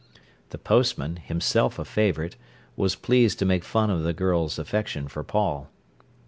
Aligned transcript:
The 0.49 0.57
postman, 0.57 1.17
himself 1.17 1.77
a 1.77 1.85
favourite, 1.85 2.35
was 2.75 2.95
pleased 2.95 3.37
to 3.37 3.45
make 3.45 3.63
fun 3.63 3.91
of 3.91 4.01
the 4.01 4.13
girls' 4.13 4.57
affection 4.57 5.07
for 5.07 5.23
Paul. 5.23 5.69